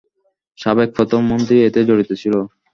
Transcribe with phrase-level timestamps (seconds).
[0.57, 2.39] সাবেক প্রধানমন্ত্রী এতে জড়িত ছিলো।